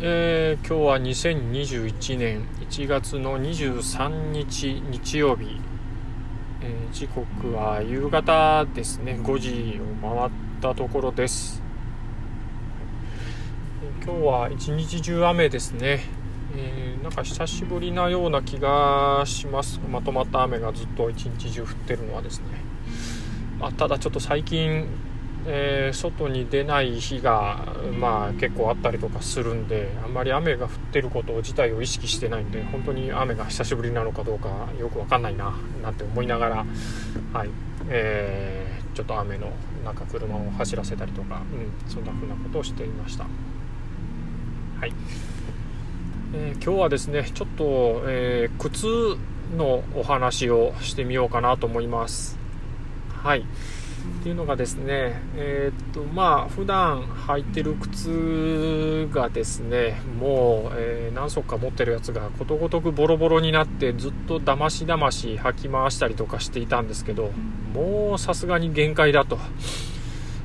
[0.00, 5.60] えー、今日は2021年1月の23日日曜日、
[6.60, 9.18] えー、時刻は夕方ですね。
[9.20, 10.30] 5時を回っ
[10.62, 11.60] たところです、
[13.82, 16.04] えー、今日は一日中雨ですね、
[16.56, 19.80] えー、なんか久しぶりなような気がします。
[19.90, 22.46] まとまった雨がずっと一日中降ってるのはですね、
[23.58, 24.86] まあ、ただちょっと最近
[25.46, 27.64] えー、外に出ない日が、
[27.98, 36.66] まあ、結構あったりとかするんであんまり雨が降ってること自体を意識してないんで本当に雨が久しぶりなのかどうかよく分かんないななんて思いながら、
[37.32, 37.50] はい
[37.88, 39.52] えー、ちょっと雨の
[39.84, 43.24] 中車を走らせたりとか、うん、そんな風なことをしていました。
[43.24, 44.92] はい
[46.34, 48.86] えー、今日はですねちょっと、え、靴
[49.56, 52.38] のお話をしてみようかなと思います。
[53.22, 53.44] はい
[54.08, 67.30] っていうのがですね、えー、っとまあ普段履いてる靴がですねもう、えー、何足か持ってるやつがことごとくボロボロになってずっとだましだまし履き回したりとかしていたんですけど
[67.72, 69.38] もうさすがに限界だと。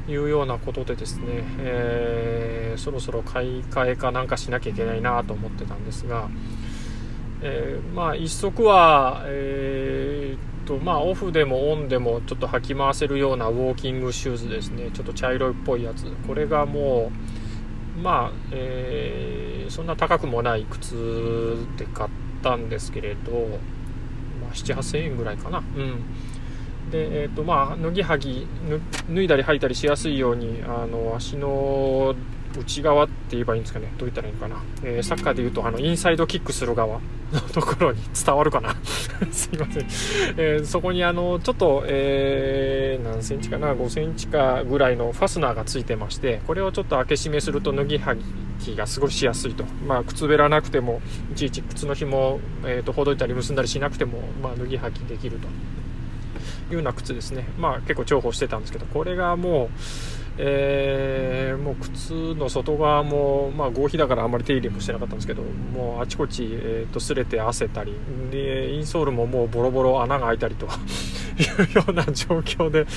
[0.06, 1.24] いうようなことでですね、
[1.60, 6.28] えー、そろそろ買い替えかなんかしなきゃいけないなと思ってたんですが、
[7.44, 14.90] えまあ一足は、えーとまあオフでもオンでもちょっと履き回せるようなウォーキングシューズですね。
[14.94, 16.06] ちょっと茶色いっぽいやつ。
[16.28, 17.12] これがも
[17.98, 22.10] うまあ、えー、そんな高くもない靴で買っ
[22.42, 23.32] たんですけれど、
[24.42, 25.60] まあ、78000円ぐらいかな。
[25.60, 26.02] うん。
[26.92, 28.46] でえーとまあ、脱ぎはぎ
[29.10, 32.14] 脱いだり履いたりしやすいようにあの足の
[32.62, 33.88] 内側って言えばいいんですかね。
[33.98, 37.00] どう言ったらいいのかな、えー、サッカーで言うとあのインサイドキックする側
[37.32, 38.76] の ところに伝わるかな。
[39.32, 39.84] すいません、
[40.38, 43.74] えー、そこにあのちょっと、えー、何センチかな。
[43.74, 48.16] 5センチかぐらいのファスナーがついてましてこれをちょっと開け閉めすると脱ぎは
[48.60, 51.02] ぎがすごしやすいと、まあ、靴べらなくても
[51.32, 57.48] いちいち靴の紐、えーと、ほどいたり結んだりしなくても、まあ、脱ぎはぎできるというような靴ですね。
[57.58, 59.70] まあ結構重宝してたんですけどこれがもう
[60.38, 67.94] えー、もう靴の外側も、まあ、合皮だからあんまり手入れもしてなかったんですけどもうあちこち、えーと、擦れて汗たり
[68.32, 70.66] でインソールももうボロボロ穴が開いたりと
[71.38, 72.88] いうような状況で、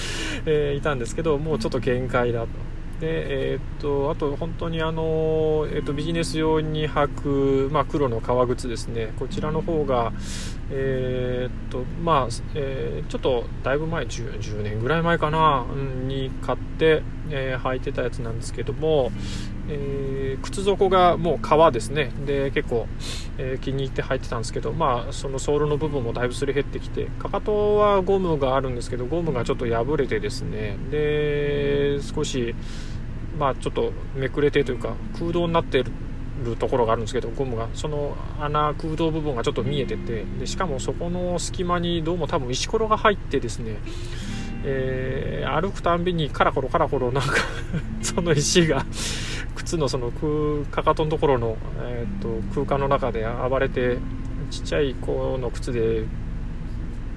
[0.46, 2.48] えー、いたんですけどもうちょっと限界だと。
[3.00, 7.08] でえー、っとあと本当にあの、えー、っとビジネス用に履
[7.68, 10.14] く、まあ、黒の革靴ですねこちらの方が
[10.70, 15.64] えー、っとまあ、えー、ちょっとだいぶ前 10, 10, 年ぐらい前かな、
[16.06, 19.10] に買って、え履いてたやつなんですけども、
[19.68, 22.12] え靴底がもう革ですね。
[22.24, 22.86] で結構、
[23.38, 30.76] え気に入って履いてたんですけどまあそのソールの部分もだいぶすり減ってきてかかとはゴムがあるんですけどゴムがちょっと破れてですね。
[30.90, 32.54] で少し
[33.38, 35.84] まあ、ちょっとめくれてというか空洞になって
[36.44, 43.76] るところがあるんですけどゴムがその穴空洞部分がちょっと見えててでしかもそこの隙間にどうも多分石ころが入ってですね、
[44.64, 47.36] えー、歩くたんびにカラコロカラコロなんか
[48.02, 48.84] その石が
[49.54, 50.12] 靴のその
[50.70, 53.98] かかとのところの、えーと、空間の中で暴れて
[54.50, 56.04] ちっちゃい子の靴で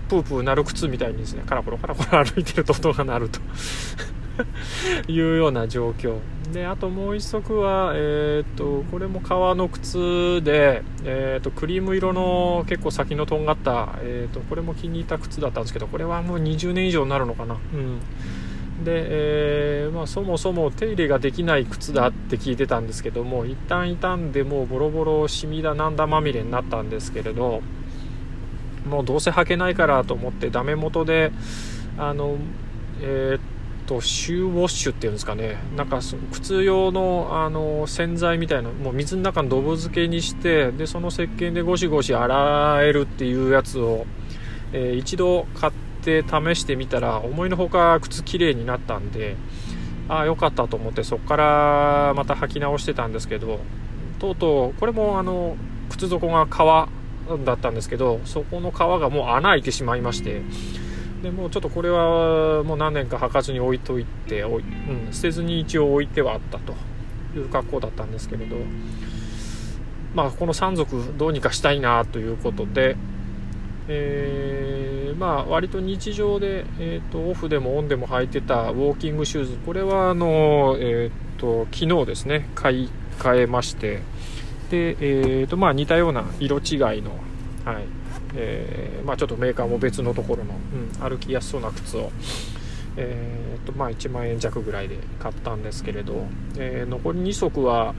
[0.08, 3.40] プープー鳴る靴みたいにですねカラコロカラコロ歩いてると音が鳴ると。
[5.08, 6.18] いうような状況。
[6.52, 18.00] であともう1足は、えーと、これも革の靴で、えーと、クリーム色の結構先のとんがった、えーと、これも気に入った靴だったんですけどこれはもう20年以上になるのかな、うん、
[18.84, 19.06] で、
[19.84, 27.62] えー、まあ、そもそも手入れができない靴だって聞いてたんですけども一旦傷んでもうボロボロシミだなんだまみれになったんですけれど
[28.88, 31.32] もうどうせ履けないからと思ってダメ元で
[31.98, 32.38] あの
[33.02, 33.42] えー、っ
[33.90, 35.58] とシューウォッシュっていうんですかね。
[35.76, 36.00] なんか
[36.32, 44.06] 靴用のあの洗剤みたいなもう水の中のドブ漬けにしてでその石鹸でゴシゴシ洗えるっていうやつを、
[44.74, 45.74] えー、一度買っ
[46.04, 49.36] て試してみたら思いのほか靴きれいになったんで
[50.08, 53.60] ああよかったと思ってそこからまた履き直してたんですけど
[54.20, 55.58] とうとうこれもあの
[55.90, 56.90] 靴底が革
[57.44, 60.44] だったんですけどそこの革がもう穴開いてしまいまして
[61.22, 66.74] でもうちょっとこれはもう何年か履かずに置いといておい、うん、捨てずに一応置いてはあったと
[67.38, 68.56] いう格好だったんですけれど
[70.14, 72.96] まあこの3足どうにかしたいなということで、
[73.88, 82.90] えー、まあ割と日常で、えーと、オフでもオンでも履いてたウォーキングシューズこれはあの、えーと、昨日ですね買い
[83.20, 84.02] 替えまして
[84.72, 87.12] で、えーとまあ、似たような色違いの、
[87.66, 87.99] はい、
[88.36, 92.12] えー、まあ、ちょっとメーカーも別のところの、うん、歩きやすそうな靴を、
[92.98, 96.26] えーとまあ、1万円弱ぐらいで買ったんですけれど、
[96.58, 97.96] えー、残り2足は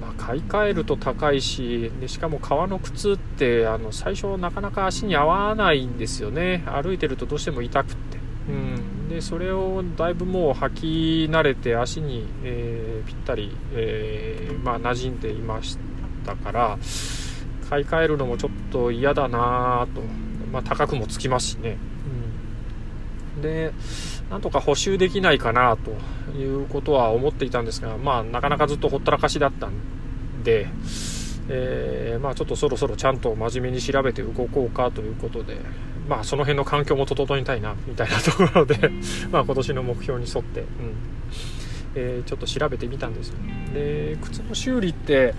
[0.00, 6.62] まあ、買い替えると高いしでしかも革の靴ってあの最初なかなか足に合わないんですよね。
[6.66, 8.18] 歩いてるとどうしても痛くって、
[8.48, 10.86] うん、でそれをだいぶもう履き
[11.30, 15.78] 慣れて足に、えー、ぴったり、えー、まあ、馴染んでいまし
[16.24, 16.78] たから
[17.68, 20.02] 買い替えるのもちょっと嫌だなと、
[20.52, 21.76] まあ、高くもつきますしね、
[23.36, 23.72] うん、で
[24.30, 25.90] なんとか補修できないかなと
[26.38, 29.72] いうことは思っていたんですが、まあ、なかなかずっとほったらかしだったん
[30.44, 30.68] で、
[31.48, 35.60] えー、まあ、ちょっとそろそろちゃんと真面目に調べて動こうかということで、
[36.08, 38.90] まあ、その辺の環境も整えたいなみたいなところで
[39.30, 40.66] まあ今年の目標に沿って、うん。
[41.94, 43.34] えー、ちょっと調べてみたんですよ。
[43.72, 45.34] で靴の修理って、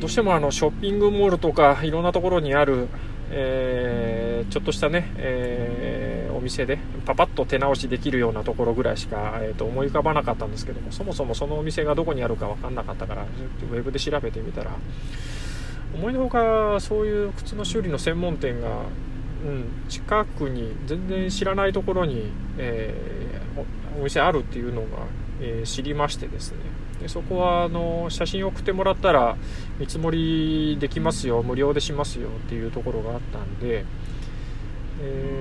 [0.00, 2.88] どうしてもあのショッピングモールとかいろんなところにある、
[3.30, 14.70] えー、ちょっとしたね、えー、お店でパパッと手直しできるようなところぐらいしか、えー、と思い浮かばなかったんですけどもそもそもそのお店がどこにあるか分かんなかったからウェブで調べてみたら
[15.94, 18.68] 思いのほかそういう靴の修理の専門店が、
[19.44, 22.94] うん、近くに全然知らないところに、え、
[23.98, 24.88] お店あるっていうのが、
[25.40, 26.58] え、知りましてですね。
[27.00, 29.36] でそこはあの写真送ってもらったら
[29.78, 33.84] 見積もりできますよ無料でしますよっていうところがあったんで、
[35.00, 35.34] え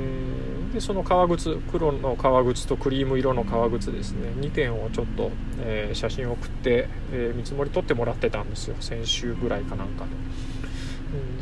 [0.69, 11.41] ー、でその革靴黒の革靴とクリーム色の革靴ですね2点をちょっと、えー、写真送って、えー、見積もり取ってもらってたんですよ先週ぐらいかなんかで、う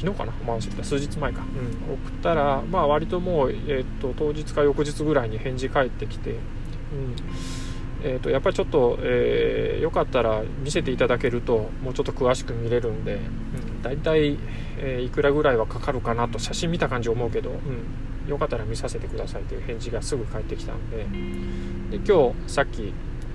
[0.00, 1.42] 昨日かな、まあ、数日前か、
[1.88, 6.38] うん、送ったら、まあ、割ともう、えーと、当日か翌日ぐらいに返事返ってきて、うん。
[8.02, 14.38] えーと、やっぱりちょっと、えー、よかったら見せていただけるともうちょっと詳しく見れるんで、うん、大体、
[14.78, 22.92] えー、いくらぐらいはかかるかなと写真見た感じ思うけど、うん、よかったら見させてくださいという返事がすぐ返ってきたんでで今日さっき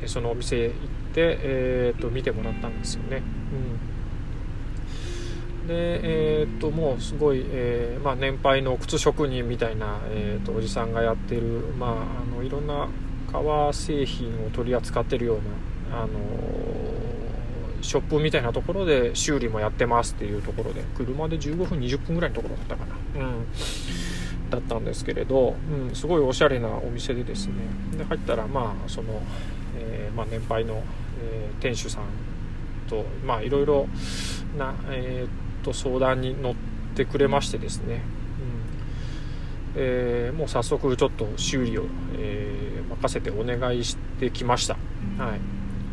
[0.07, 0.73] そのお店行っ
[1.13, 3.23] て、えーと、見てもらったんですよね。
[5.63, 11.41] うん、で、えーと、もうすごい、えー、まあ、年配の靴職人みたいな、えー、とおじさんがやってる、
[11.77, 12.87] まあ、あのいろんな
[13.43, 15.37] 革製品を取り扱ってるよう
[15.91, 16.09] な、あの
[17.81, 23.45] ショップみたいなところで修理もやってますっていうところで車で15分20分ぐらいのところだったかな、うん、
[24.49, 25.55] だったんですけれど、
[25.89, 27.53] うん、すごいおしゃれなお店でですね。
[27.97, 29.21] で入ったらまあその、
[29.77, 30.83] えー、まあ、年配の、
[31.21, 32.03] えー、店主さん
[32.89, 33.87] とまあいろいろ
[34.57, 36.55] な、えー、と相談に乗っ
[36.95, 38.01] てくれましてですね、うん。
[39.75, 41.83] えー、もう早速ちょっと修理を、
[42.17, 42.44] え
[43.05, 44.73] 任せてお願いしてきました。
[45.17, 45.39] はい。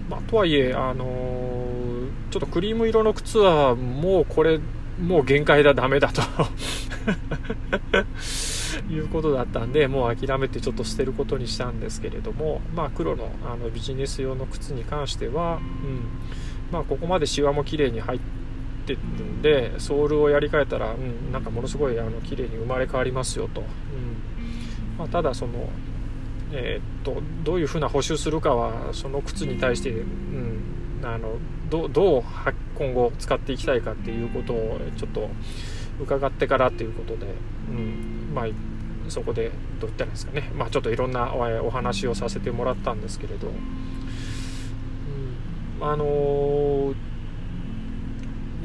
[0.08, 4.60] まあ、とはいえ、あのー、ちょっとクリーム色の靴はもうこれ、
[5.00, 6.22] もう限界だ、ダメだと。
[8.90, 16.00] いうことだったんで、もう諦めてちょっと捨てることにしたんですけれども、まあ、黒のあのビジネス用の靴に関しては、うん。
[16.70, 18.20] まあ、ここまでシワも綺麗に入っ
[18.86, 23.60] てるんで、ソールをやり替えたら、うん、なんかものすごいあの綺麗に生まれ変わりますよと。
[23.60, 23.66] うん。
[24.98, 25.68] まあ、ただその
[26.52, 31.38] えー、っとどういうふうな補修するかはその靴に対して、うん、あの
[31.70, 32.22] どどう
[32.76, 35.30] 今後使っていきたいかっていうことをちょっと
[36.00, 37.26] 伺ってからっていうことで、
[37.68, 38.46] うんまあ、
[39.08, 39.50] そこで
[39.80, 43.50] どう言ったらいいんですかね、まあ、ちょっといろんなお話をさせてもらったんですけれど、う
[45.84, 46.94] ん、あのー、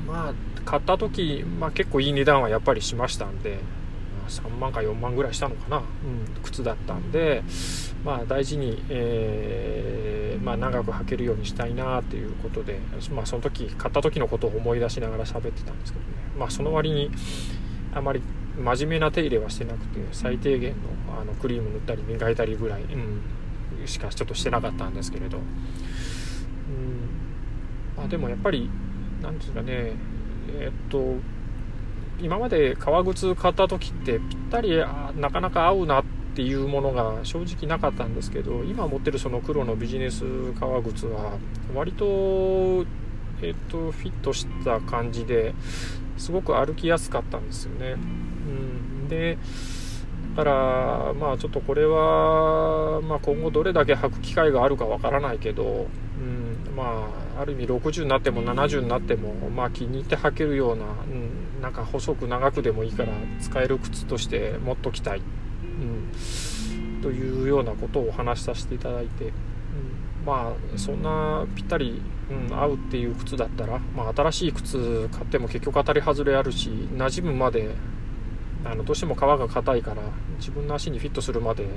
[0.05, 0.33] まあ
[0.65, 3.76] 買った時、まあ、結構いい値段はやっぱりしましたんで。
[4.27, 7.43] 3万か4万ぐらいしたのかな、うん、靴だったんで、
[8.03, 12.79] まあ、大事に、えー、まあ、長く履けるようにしたいなということで、
[13.12, 17.12] まあ、その時買った時のことを思い出しながら喋ってたんですけどね、まあ、その割に
[17.93, 18.22] あまり
[18.57, 20.77] 真面目な手入れはしてなくて最低限の
[21.19, 25.43] あのクリーム塗ったり磨いたりぐらい、うん、しかちょっとしてなかったんですけれど、うん。
[27.96, 28.69] まあ、でもやっぱり
[29.22, 29.93] 何ですかね
[30.50, 31.19] えー、っと
[32.19, 34.77] 今まで革靴買った時ってぴったり
[35.17, 36.03] なかなか合うなっ
[36.36, 40.24] ていうものが正直なかったんですけど今持ってるその黒のビジネス
[40.59, 41.38] 革靴は
[41.74, 42.86] 割と、
[43.41, 45.53] えっと、フィットした感じで
[46.17, 47.91] すごく歩きやすかったんですよね。
[47.91, 49.38] うん、で
[50.36, 55.88] だからまあちょっとこれは、まあ、今後どれだけ履く機会があるかわからないけど、
[56.19, 60.88] うん、まあある意味60になっても70になっても、まあ、気に入って履けるような、う
[61.60, 63.10] ん、なんか細く長くでもいいから
[63.41, 69.34] 使える靴として持っときたい、うん、というようなことをお話しさせていただいて、うん、
[70.25, 72.01] まあそんなぴったり、
[72.32, 77.75] うん、合うっていう靴だったら、まあ、新しい靴買っても結局当たり外れあるし馴染むまで
[78.65, 80.01] あのどうしても皮が硬いから
[80.39, 81.67] 自分の足にフィットするまで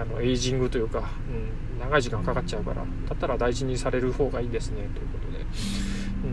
[0.00, 2.82] あのエイジングというか、うん、長い時間かかっちゃうからだ
[3.14, 5.44] ったら大事にされる方がいいですねということで、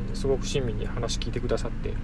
[0.10, 1.98] うん、すごく親身に話聞いてくださって、はい、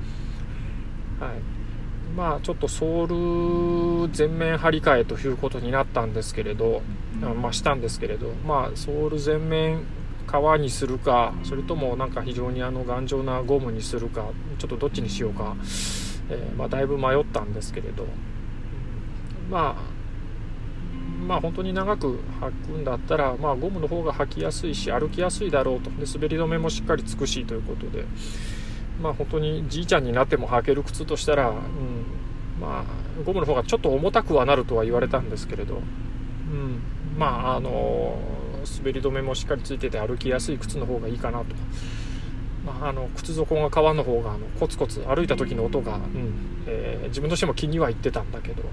[2.15, 6.82] まあちょっとソール全面張り替えということになったんですけれど、
[7.20, 9.84] まあ、したんですけれど、まあ、ソール全面
[10.25, 15.56] 革にするかそれともなんか非常にあの頑丈なゴムにするかちょっとどっちにしようか、
[16.30, 18.08] えー、まあ、だいぶ迷ったんですけれど、
[19.50, 20.00] まあ
[21.31, 25.89] まあ本当に長く履くんだったら、まあ、ゴムの方が履きやすいし歩きやすいだろうと。
[25.91, 28.03] で滑り止めもしっかりつくしということで、
[29.01, 31.55] まあ、本当にじいちゃんになっても履ける靴としたら、うん
[32.59, 35.77] まあ、ゴムの方がちょっと重たくはなるとは言われたんですけれど、う
[36.53, 36.81] ん、
[37.17, 38.19] まああの
[38.79, 41.45] 滑り止めもしっかりついてて歩きやすい靴の方がいいかなと。
[42.65, 46.33] まあ、あの靴底が革の方があのコツコツ歩いた時の音が、うん
[46.67, 48.63] えー、自分としても気には入ってたんだけど、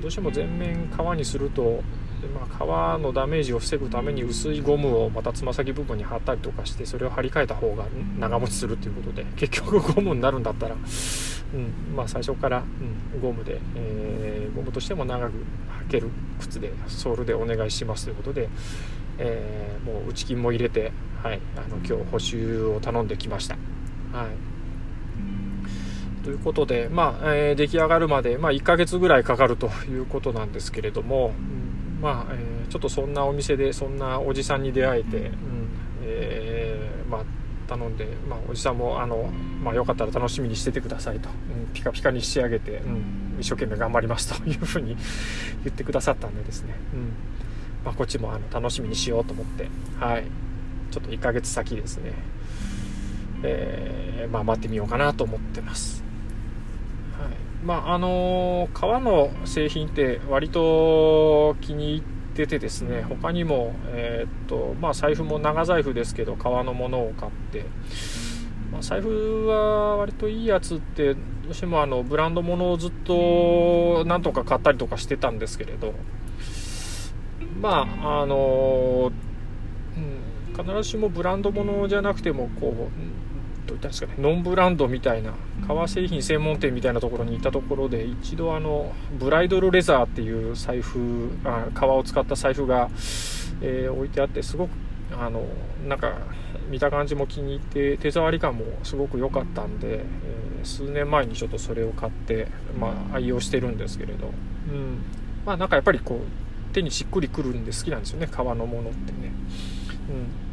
[0.00, 1.82] どうしても全面革にすると、
[2.34, 7.84] まあ、革のダメージを防ぐために薄いゴムをまたつま先部分に貼ったりとかしてそれを張り替えた方が
[8.18, 12.62] 長持ちするということで結局ゴムになるんだったら、うんまあ、最初から、
[13.14, 15.32] うん、ゴムで、えー、ゴムとしても長く
[15.88, 18.48] 履ける靴でソールでお願いしますということで、
[19.18, 20.92] えー、もう内金も入れて、
[21.22, 23.56] はい、あの今日補修を頼んできました。
[24.12, 24.55] はい
[26.26, 35.68] ということで、まあえー、出来上がるまで、まあ、1ヶ月ぐらいかかるということなんですけれども、うん、まあえー、ちょっとそんなお店でそんなおじさんに出会えて、うん。
[36.02, 37.22] えー、まあ、
[37.68, 39.30] 頼んで、まあ、おじさんもあの、
[39.62, 44.96] まあ、よかったら楽しみにしててくださいと、うん、ピカピカに仕上げて、うん、一生懸命頑張りますというふうに
[45.62, 47.00] 言ってくださったんでですね、うん。
[47.84, 49.68] まあ、こっちもあの楽しみにしようと思って、
[50.00, 50.24] はい、
[50.90, 52.14] ちょっと1ヶ月先ですね、
[53.44, 56.05] えー、まあ、待ってみようかなと思ってます。
[57.66, 62.02] まああの革の製品って割と気に入っ
[62.36, 67.64] ててですね他にも、えー、っとまあ、財布も長財布ですけど革のものを買って、
[68.70, 71.20] まあ、財布は割といいやつってど
[71.50, 75.92] うしてもあのブランドものをずっとなんとか買ったりとかしてたんですけれど
[77.60, 79.10] まああの、
[79.96, 83.25] うん、必ずしもブランドものじゃなくてもこう
[83.66, 85.34] どういったんですかねノンブランドみたいな
[85.66, 92.88] 革製品専門店みたいなところに行ったところで一度あのブライドルレザーっていう財布あ革を使った財布が、
[93.60, 94.70] えー、置いてあってすごく
[95.12, 95.44] あの
[95.86, 96.14] なんか
[96.68, 104.30] 見た感じも気に入って手触り感もすごく良かったんで、えー、数年前にちょっとそれを買って、まあ、愛用してるんですけれど、う
[104.72, 104.98] ん、
[105.44, 109.32] まあなんかやっぱりこう手にしっくりくるんで好きなんですよね革のものってね。
[110.10, 110.45] うん。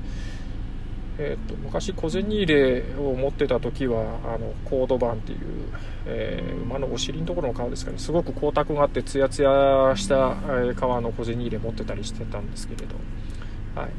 [1.25, 5.39] えーと、昔小銭入れを持ってた時はあのコードバンっていう、
[6.06, 7.98] えー、馬のお尻のところの革ですかね。
[7.98, 10.36] すごく光沢があってツヤツヤした、
[10.70, 12.96] え革の小銭入れ持ってたりしてたんですけれど、
[13.80, 13.89] はい。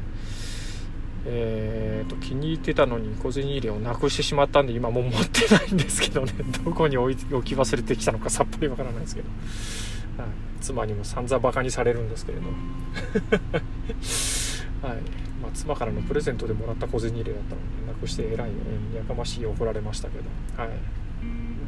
[1.25, 6.31] えーと、気に入ってたのに小銭入れをなくしてしまったんで今もう持ってないんですけどね。
[6.63, 9.29] どこに置き忘れてきたのかさっぱりわからないですけど、
[10.21, 10.29] はい、
[10.61, 12.43] 妻にも散々バカにされるんですけれど。
[14.85, 14.97] はい。
[15.41, 18.51] まあ、妻からのプレゼントでもらった小銭入れだったのでなくしてえらい、
[18.95, 20.23] やかましい怒られましたけど、
[20.61, 20.69] はい、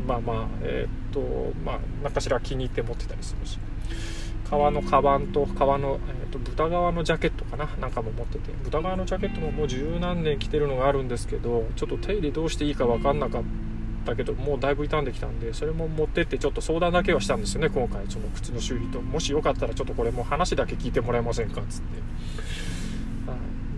[0.08, 3.60] まあまあえー、っとまあ何かしら気に入って持ってたりするし。
[4.50, 7.66] 革のカバンと革の、えー、と豚革のジャケットかな。
[7.82, 8.52] なんかも持ってて。
[8.64, 13.44] 豚革のジャケットももう十何年着てるのがあるんですけどちょっと手入れどうしていいか分かんなかっ
[14.06, 18.06] たけどもうだいぶ傷んできたんでそれも持ってってちょっと相談だけはしたんですよね今回。
[18.08, 19.02] その靴の修理と。
[19.02, 21.88] もしよかったらちょっとこれも話だけ聞いてもらえませんかっつって。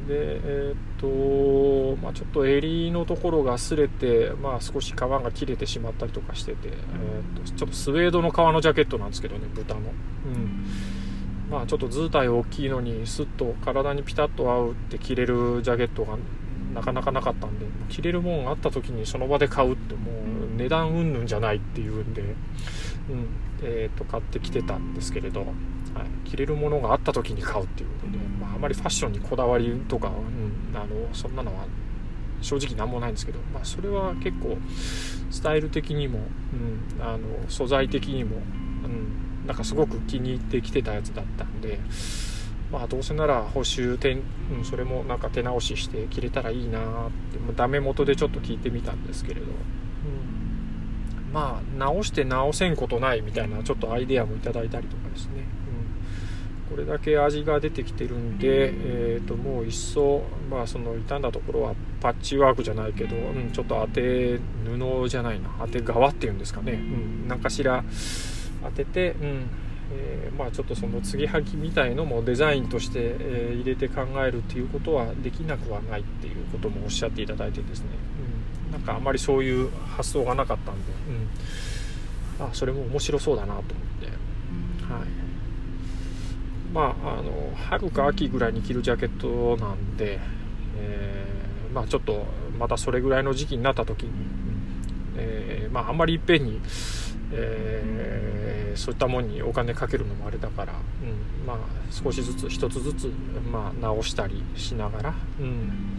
[0.10, 9.84] でえー、っとまあ、ちょっと襟のところが擦れて、まあ、少し皮が切れてしまったりとかしてて、えー、っとちょっとスウェードの革のジャケットなんですけどね豚の、う
[10.36, 10.66] ん。
[11.52, 16.18] まあ、ちょっと図体大きいのにスッと体にピタッと合うって着れるジャケットが
[16.74, 22.36] なかなかなかったんで着れるもんがあった時にその場で買うってもう値段うんぬんじゃないっていうんで、うん
[23.64, 25.46] えー、と買ってきてたんですけれど、
[25.94, 27.90] はい、着れるものがあった時に買うっていう。
[27.90, 31.66] ことで、まあ、あまりファッションにこだわりとか、うん、あのそんなのは
[32.42, 34.58] 正直何もないんですけど、まあ、それは結構
[35.30, 36.20] スタイル的にも、
[36.54, 37.20] うん、あの
[37.50, 41.80] 素材的にも、うん、なんかすごく気に入ってきてたやつだったんで。
[42.72, 44.22] まあどうせなら補修点、
[44.56, 49.50] うん、それもなんか手直しして着れたらいいなってダメ元でちょっと聞いてみたんですけれど、う
[51.32, 55.46] ん、まあ直して直せんことないみたいなちょっとアイデアもいただいたりとかですね、
[56.70, 67.84] これだけ味が出てきてるんで、えー、ともう一層、まあ、その傷んだところはパッチワークじゃないけど、うん、ちょっと当て布じゃないな当て側っていうんですかね、うん、何かしら
[68.64, 69.50] 当てて、うん
[69.92, 77.88] えー、まあ、ちょっとその継ぎはぎみたいのもデザインとして、えー、入れて考えるっていうことはできなくはないっていうこともおっしゃっていただいてですね、
[78.68, 80.92] うん、なんかあまりそういう発想がなかったんで、
[82.40, 84.06] うん、あそれも面白そうだなと思って、
[84.94, 85.29] はい
[86.74, 90.20] まあ、あの春か秋ぐらいに着るジャケットなんで、
[90.78, 92.26] えー、まあ、ちょっと
[92.58, 94.12] またそれぐらいの時期になった時に、
[95.18, 96.62] えー、まあ、あんまりいっぺんに、
[97.32, 101.58] えー、そういったもんにお金かけるのもあれだから、うんまあ、
[101.92, 103.12] 少しずつ1つずつ、
[103.52, 105.98] まあ、直したりしながら、うん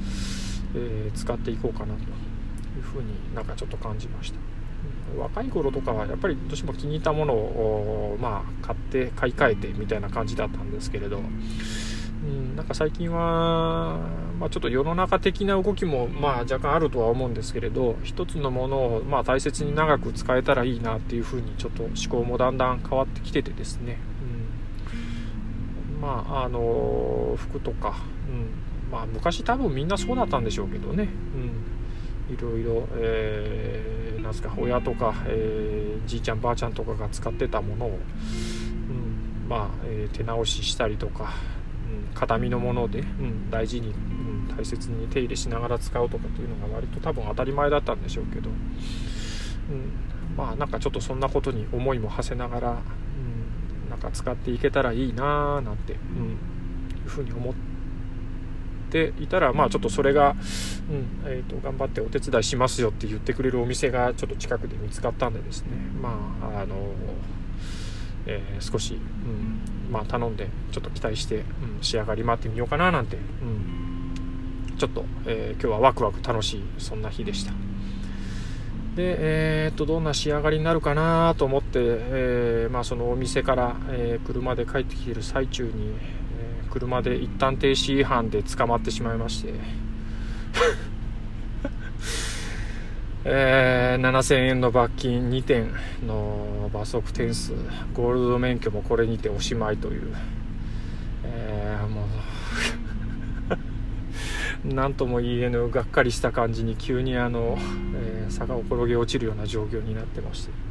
[0.74, 2.04] え使っていこうかなとい
[2.78, 4.38] うふうになんかちょっと感じました。
[5.18, 13.98] 若い頃とかはやっぱりどうしても気に入ったものを、まあ、買って買い替えてみたいな感じだったんですけれど、うん、なんか最近は、
[14.38, 23.98] まあ、ちょっと世の中的な動きも、まあ、若干あるとは思うんですけれど一つのものを、まあ、大切に長く使えたらいいなっていうふうにちょっと思考もだんだん変わってきててですね、
[25.94, 27.96] うん、まああの服とか、
[28.28, 28.70] うん。
[28.90, 31.08] まあ、昔多分みんなそうだったんでしょうけどね、
[32.28, 41.32] うん、いろいろ、えーなんすか親とか、えー、じいちゃんばあちゃんとかが使ってたものを、うんまあえー、手直ししたりとか、
[42.08, 49.92] うん、形見のもので、うん、大事に、うん、大切に手入れしながら使うとかっていうのが割と多分当たり前だったんでしょうけど、うん、
[50.36, 57.79] まあなんかちょっとそんなことに思いも馳せながら、うん、なんか使っていけたらいいなーなんて、うん、いうふうに思って。
[58.90, 60.36] ていたら、まあ、ちょっとそれが、
[60.90, 65.68] うんえーと、頑張ってお手伝いしますよって言ってくれるお店がちょっと近くで見つかったんでですね、
[66.00, 66.76] まああの
[68.26, 71.44] えー、少し、うんまあ、頼んでちょっと期待して、うん、
[71.80, 77.52] 仕上がり待ってみようかななんて、うん、ちょっと、えー、今日はワクワク楽しいそんな日でした。
[78.94, 85.94] で、えー、っとどんな仕上がりになるかなと思って、えー、まあ、そのお店から、えー、車で帰ってきている最中に、
[86.70, 89.54] 車で一旦停止違反で捕まってしまいまして。
[93.22, 95.74] えー、7000円の罰金2点
[96.06, 97.52] の罰則点数。
[97.92, 100.14] ゴールド免許もこれにておしまいという、
[101.24, 102.04] えー、もう。
[104.64, 107.58] 何とも言えぬがっかりした感じに急にあの、
[107.94, 110.69] えー、坂を転げ落ちるような状況になってまして。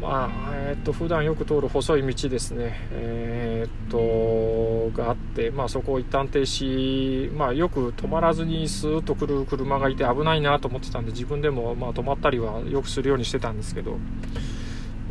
[0.00, 13.98] まあえー、と普段よく通る細い道ですね、えー、とがあって、まあ、そこを一旦停止、まあ、よく止まらずにスーッと来る車がいて危ないなと思ってたんで自分でもまあ止まったりはよくするようにしてたんですけど、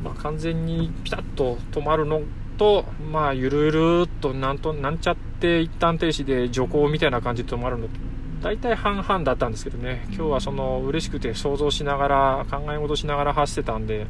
[0.03, 2.21] まあ、完全にピタッと止まるの
[2.57, 7.93] と、まあ、ゆるゆるっとなんとなんちゃって一旦停止で徐行みたいな感じで止まるのと
[8.41, 10.05] 大体半々だったんですけどね。
[10.09, 14.05] 今日はその嬉しくて想像しながら考え事しながら走ってたんで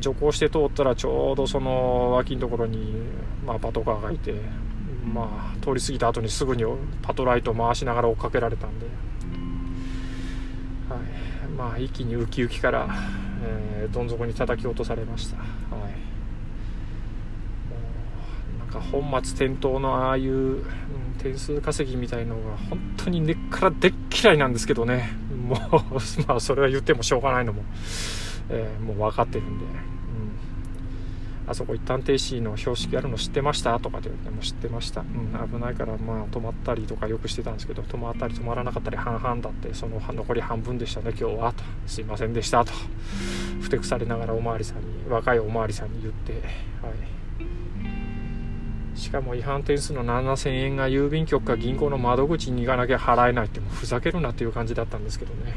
[0.00, 2.94] 徐行して通ったらちょうどその脇のところに、
[3.44, 4.34] まあ、パトカーがいて、
[5.12, 6.64] まあ、通り過ぎた後にすぐに
[7.02, 8.86] パトライトを回しながら追っかけられたんで、
[10.88, 11.48] はい。
[11.56, 12.88] まあ、一気にウキウキから、
[13.42, 15.38] えー、どん底に叩き落とされました。
[15.38, 15.46] はい。
[18.58, 20.64] なんか本末転倒のああいう、うん、
[21.18, 25.10] 点数稼ぎみたいのが本当に根っからでっ嫌いなんですけどね。
[25.46, 25.58] もう
[26.26, 27.62] まあそれは言ってもしょうがないのも。
[28.50, 33.78] えー、もう分かってるんで、うん、あそこ一旦停止の標識あるの知ってました？
[33.80, 41.52] とかって言っても知ってました、うん、危ないからまあ止まったりとかよくしてたんですけど止まったり止まらなかったり半々だってその残り半分でしたね今日は。
[41.52, 41.64] と。
[41.86, 42.64] すいませんでした。
[42.64, 42.72] と。
[43.60, 46.38] ふてくされながらおまわりさんに若いおまわりさんに言って、は
[48.94, 55.54] い、しかも違反点数の7000円が郵便局か銀行の窓口に行かなきゃ払えないってもうふざけるなっていう感じだったんですけどね。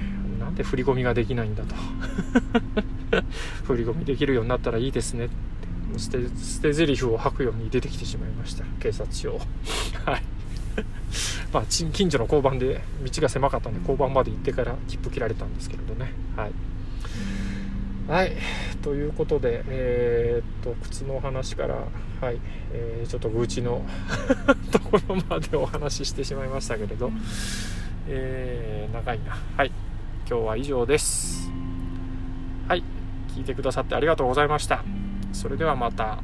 [0.50, 0.56] ん。
[0.56, 1.76] で振り込みができないんだと。
[3.66, 5.26] 振り込みできるようになったらいいですね。
[5.26, 8.64] って捨て捨て台詞を吐くように出てきてしまいました。
[8.80, 9.40] 警察署
[10.06, 10.24] はい。
[11.52, 16.14] まあ近所の交番で道が狭かったんで交番まで行ってから切符切られたんですけれどね。
[16.36, 16.52] はい。
[18.08, 18.36] はい、
[18.82, 21.76] ということで、えー、っと靴の話から、
[22.22, 22.40] はい。
[22.72, 23.86] えー、ちょっと愚痴の
[24.72, 27.12] ところまでお話ししてしまいましたけれど、
[28.08, 29.38] えー、長いな。
[29.56, 29.72] はい。
[30.30, 31.50] 今日は以上です。
[32.68, 32.84] はい。
[33.30, 34.84] 聞いてくださってありがとうございました。
[35.34, 36.20] それではまた。